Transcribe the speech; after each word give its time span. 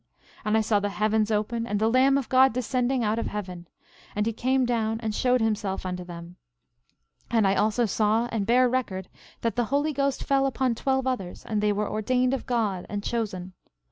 12:6 0.37 0.41
And 0.45 0.57
I 0.57 0.61
saw 0.61 0.79
the 0.79 0.89
heavens 0.89 1.29
open, 1.29 1.67
and 1.67 1.79
the 1.79 1.87
Lamb 1.87 2.17
of 2.17 2.27
God 2.27 2.53
descending 2.53 3.03
out 3.03 3.19
of 3.19 3.27
heaven; 3.27 3.67
and 4.15 4.25
he 4.25 4.33
came 4.33 4.65
down 4.65 4.99
and 4.99 5.13
showed 5.13 5.41
himself 5.41 5.85
unto 5.85 6.03
them. 6.03 6.37
12:7 7.29 7.37
And 7.37 7.47
I 7.47 7.53
also 7.53 7.85
saw 7.85 8.25
and 8.31 8.47
bear 8.47 8.67
record 8.67 9.09
that 9.41 9.55
the 9.55 9.65
Holy 9.65 9.93
Ghost 9.93 10.23
fell 10.23 10.47
upon 10.47 10.73
twelve 10.73 11.05
others; 11.05 11.45
and 11.45 11.61
they 11.61 11.71
were 11.71 11.87
ordained 11.87 12.33
of 12.33 12.47
God, 12.47 12.87
and 12.89 13.03
chosen. 13.03 13.53